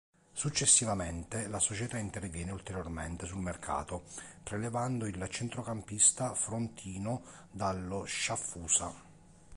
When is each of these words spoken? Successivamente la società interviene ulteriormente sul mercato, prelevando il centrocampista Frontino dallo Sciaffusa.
Successivamente 0.33 1.47
la 1.47 1.59
società 1.59 1.99
interviene 1.99 2.49
ulteriormente 2.51 3.27
sul 3.27 3.37
mercato, 3.39 4.05
prelevando 4.41 5.05
il 5.05 5.23
centrocampista 5.29 6.33
Frontino 6.33 7.21
dallo 7.51 8.03
Sciaffusa. 8.05 8.91